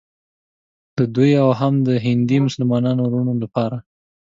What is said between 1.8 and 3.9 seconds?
د هندي مسلمانانو وروڼو لپاره.